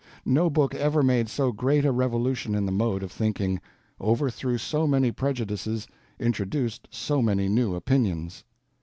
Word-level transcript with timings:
No 0.25 0.49
book 0.49 0.73
ever 0.73 1.03
made 1.03 1.29
so 1.29 1.51
great 1.51 1.85
a 1.85 1.91
revolution 1.91 2.55
in 2.55 2.65
the 2.65 2.71
mode 2.71 3.03
of 3.03 3.11
thinking, 3.11 3.61
overthrew 4.01 4.57
so 4.57 4.87
may 4.87 5.11
prejudices, 5.11 5.87
introduced 6.19 6.87
so 6.89 7.21
many 7.21 7.47
new 7.47 7.75
opinions. 7.75 8.43